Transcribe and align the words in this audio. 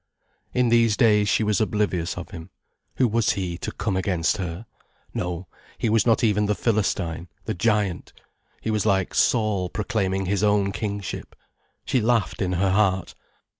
In 0.51 0.69
these 0.69 0.97
days 0.97 1.29
she 1.29 1.43
was 1.43 1.61
oblivious 1.61 2.17
of 2.17 2.31
him. 2.31 2.49
Who 2.95 3.07
was 3.07 3.33
he, 3.33 3.55
to 3.59 3.71
come 3.71 3.95
against 3.95 4.37
her? 4.37 4.65
No, 5.13 5.45
he 5.77 5.89
was 5.89 6.07
not 6.07 6.23
even 6.23 6.47
the 6.47 6.55
Philistine, 6.55 7.27
the 7.45 7.53
Giant. 7.53 8.11
He 8.61 8.71
was 8.71 8.83
like 8.83 9.13
Saul 9.13 9.69
proclaiming 9.69 10.25
his 10.25 10.41
own 10.41 10.71
kingship. 10.71 11.35
She 11.85 12.01
laughed 12.01 12.41
in 12.41 12.53
her 12.53 12.71
heart. 12.71 13.13